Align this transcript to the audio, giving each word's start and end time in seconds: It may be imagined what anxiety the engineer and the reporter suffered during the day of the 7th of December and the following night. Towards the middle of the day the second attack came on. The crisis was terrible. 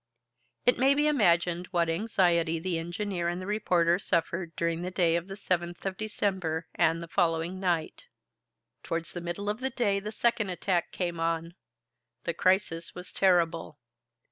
It 0.65 0.79
may 0.79 0.95
be 0.95 1.05
imagined 1.05 1.67
what 1.69 1.87
anxiety 1.87 2.57
the 2.57 2.79
engineer 2.79 3.27
and 3.27 3.39
the 3.39 3.45
reporter 3.45 3.99
suffered 3.99 4.51
during 4.55 4.81
the 4.81 4.89
day 4.89 5.15
of 5.15 5.27
the 5.27 5.35
7th 5.35 5.85
of 5.85 5.95
December 5.95 6.65
and 6.73 7.03
the 7.03 7.07
following 7.07 7.59
night. 7.59 8.05
Towards 8.81 9.11
the 9.11 9.21
middle 9.21 9.47
of 9.47 9.59
the 9.59 9.69
day 9.69 9.99
the 9.99 10.11
second 10.11 10.49
attack 10.49 10.91
came 10.91 11.19
on. 11.19 11.53
The 12.23 12.33
crisis 12.33 12.95
was 12.95 13.11
terrible. 13.11 13.77